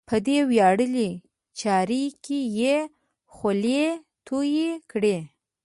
په 0.07 0.15
دې 0.27 0.37
ویاړلې 0.49 1.09
چارې 1.59 2.03
کې 2.23 2.39
یې 2.59 2.75
خولې 3.35 3.85
تویې 4.27 4.71
کړې. 4.91 5.17